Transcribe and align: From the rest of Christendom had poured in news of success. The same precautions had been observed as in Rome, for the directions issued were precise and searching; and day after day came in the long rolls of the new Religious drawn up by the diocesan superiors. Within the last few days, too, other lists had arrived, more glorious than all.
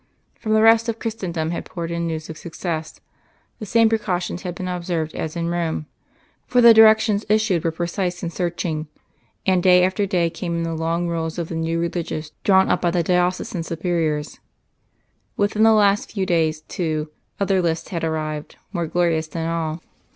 From 0.39 0.53
the 0.53 0.63
rest 0.63 0.89
of 0.89 0.97
Christendom 0.97 1.51
had 1.51 1.63
poured 1.63 1.91
in 1.91 2.07
news 2.07 2.27
of 2.27 2.35
success. 2.35 2.99
The 3.59 3.67
same 3.67 3.87
precautions 3.87 4.41
had 4.41 4.55
been 4.55 4.67
observed 4.67 5.13
as 5.13 5.35
in 5.35 5.49
Rome, 5.49 5.85
for 6.47 6.59
the 6.59 6.73
directions 6.73 7.23
issued 7.29 7.63
were 7.63 7.69
precise 7.71 8.23
and 8.23 8.33
searching; 8.33 8.87
and 9.45 9.61
day 9.61 9.83
after 9.83 10.07
day 10.07 10.31
came 10.31 10.55
in 10.57 10.63
the 10.63 10.73
long 10.73 11.07
rolls 11.07 11.37
of 11.37 11.49
the 11.49 11.55
new 11.55 11.77
Religious 11.77 12.31
drawn 12.43 12.67
up 12.67 12.81
by 12.81 12.89
the 12.89 13.03
diocesan 13.03 13.61
superiors. 13.61 14.39
Within 15.37 15.61
the 15.61 15.71
last 15.71 16.11
few 16.13 16.25
days, 16.25 16.61
too, 16.61 17.11
other 17.39 17.61
lists 17.61 17.89
had 17.89 18.03
arrived, 18.03 18.55
more 18.73 18.87
glorious 18.87 19.27
than 19.27 19.47
all. 19.47 19.83